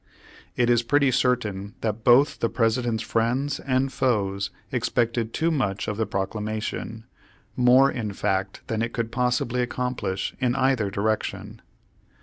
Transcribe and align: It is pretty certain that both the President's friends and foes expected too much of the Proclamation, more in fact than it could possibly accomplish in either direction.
It 0.55 0.67
is 0.67 0.81
pretty 0.81 1.11
certain 1.11 1.75
that 1.81 2.03
both 2.03 2.39
the 2.39 2.49
President's 2.49 3.03
friends 3.03 3.59
and 3.59 3.93
foes 3.93 4.49
expected 4.71 5.31
too 5.31 5.51
much 5.51 5.87
of 5.87 5.95
the 5.95 6.07
Proclamation, 6.07 7.05
more 7.55 7.91
in 7.91 8.11
fact 8.11 8.61
than 8.65 8.81
it 8.81 8.93
could 8.93 9.11
possibly 9.11 9.61
accomplish 9.61 10.33
in 10.39 10.55
either 10.55 10.89
direction. 10.89 11.61